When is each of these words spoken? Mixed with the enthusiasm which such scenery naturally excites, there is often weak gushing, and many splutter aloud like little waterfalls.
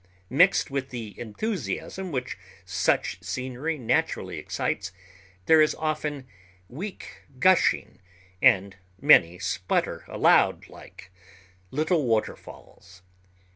Mixed 0.31 0.71
with 0.71 0.89
the 0.89 1.13
enthusiasm 1.19 2.11
which 2.11 2.35
such 2.65 3.21
scenery 3.21 3.77
naturally 3.77 4.39
excites, 4.39 4.91
there 5.45 5.61
is 5.61 5.75
often 5.75 6.25
weak 6.67 7.21
gushing, 7.37 7.99
and 8.41 8.77
many 8.99 9.37
splutter 9.37 10.03
aloud 10.07 10.67
like 10.69 11.11
little 11.69 12.03
waterfalls. 12.07 13.03